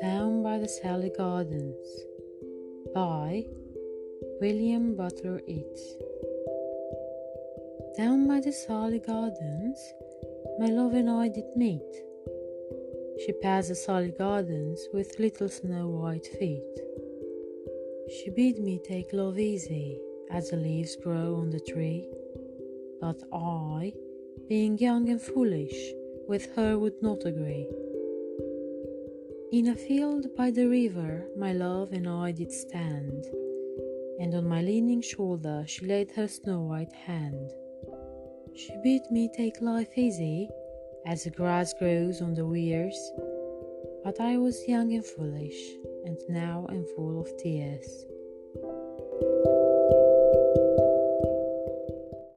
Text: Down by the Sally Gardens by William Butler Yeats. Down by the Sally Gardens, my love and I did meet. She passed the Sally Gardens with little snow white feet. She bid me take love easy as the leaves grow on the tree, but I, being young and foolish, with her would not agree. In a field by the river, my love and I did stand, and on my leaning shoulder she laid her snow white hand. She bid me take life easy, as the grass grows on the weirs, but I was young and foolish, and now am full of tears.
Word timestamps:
Down 0.00 0.44
by 0.44 0.58
the 0.58 0.68
Sally 0.68 1.10
Gardens 1.16 2.04
by 2.94 3.44
William 4.40 4.94
Butler 4.94 5.40
Yeats. 5.48 5.96
Down 7.96 8.28
by 8.28 8.38
the 8.38 8.52
Sally 8.52 9.00
Gardens, 9.00 9.92
my 10.60 10.66
love 10.66 10.94
and 10.94 11.10
I 11.10 11.26
did 11.26 11.56
meet. 11.56 11.92
She 13.26 13.32
passed 13.42 13.70
the 13.70 13.74
Sally 13.74 14.12
Gardens 14.16 14.86
with 14.92 15.18
little 15.18 15.48
snow 15.48 15.88
white 15.88 16.26
feet. 16.38 16.80
She 18.10 18.30
bid 18.30 18.60
me 18.60 18.80
take 18.84 19.12
love 19.12 19.40
easy 19.40 19.98
as 20.30 20.50
the 20.50 20.56
leaves 20.56 20.94
grow 21.02 21.34
on 21.34 21.50
the 21.50 21.58
tree, 21.58 22.08
but 23.00 23.20
I, 23.32 23.92
being 24.48 24.78
young 24.78 25.08
and 25.08 25.20
foolish, 25.20 25.92
with 26.28 26.54
her 26.54 26.78
would 26.78 27.00
not 27.02 27.24
agree. 27.24 27.68
In 29.52 29.68
a 29.68 29.74
field 29.74 30.34
by 30.36 30.50
the 30.50 30.66
river, 30.66 31.26
my 31.36 31.52
love 31.52 31.92
and 31.92 32.08
I 32.08 32.32
did 32.32 32.50
stand, 32.50 33.26
and 34.18 34.34
on 34.34 34.48
my 34.48 34.62
leaning 34.62 35.02
shoulder 35.02 35.64
she 35.66 35.86
laid 35.86 36.10
her 36.12 36.28
snow 36.28 36.60
white 36.60 36.92
hand. 36.92 37.50
She 38.54 38.72
bid 38.82 39.02
me 39.10 39.30
take 39.36 39.60
life 39.60 39.96
easy, 39.96 40.48
as 41.06 41.24
the 41.24 41.30
grass 41.30 41.74
grows 41.74 42.22
on 42.22 42.34
the 42.34 42.46
weirs, 42.46 43.12
but 44.04 44.20
I 44.20 44.38
was 44.38 44.68
young 44.68 44.92
and 44.92 45.04
foolish, 45.04 45.76
and 46.04 46.18
now 46.28 46.66
am 46.70 46.84
full 46.96 47.20
of 47.20 47.36
tears. 47.36 48.06